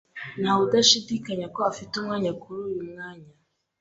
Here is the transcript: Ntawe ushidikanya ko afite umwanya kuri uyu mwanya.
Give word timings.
Ntawe 0.41 0.63
ushidikanya 0.83 1.47
ko 1.53 1.59
afite 1.71 1.91
umwanya 1.97 2.31
kuri 2.41 2.59
uyu 2.67 2.83
mwanya. 2.91 3.31